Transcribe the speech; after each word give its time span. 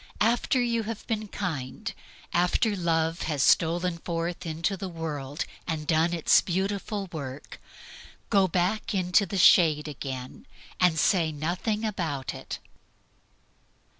After 0.19 0.59
you 0.59 0.81
have 0.89 1.05
been 1.05 1.27
kind, 1.27 1.93
after 2.33 2.75
Love 2.75 3.21
has 3.29 3.43
stolen 3.43 3.99
forth 3.99 4.47
into 4.47 4.75
the 4.75 4.89
world 4.89 5.45
and 5.67 5.85
done 5.85 6.11
its 6.11 6.41
beautiful 6.41 7.05
work, 7.11 7.61
go 8.31 8.47
back 8.47 8.95
into 8.95 9.27
the 9.27 9.37
shade 9.37 9.87
again 9.87 10.47
and 10.79 10.97
say 10.97 11.31
nothing 11.31 11.85
about 11.85 12.33
it. 12.33 12.57